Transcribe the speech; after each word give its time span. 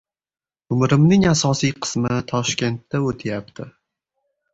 Umrimning 0.75 1.27
asosiy 1.31 1.73
qismi 1.87 2.15
Toshkentda 2.31 3.03
o‘tyapti. 3.11 3.69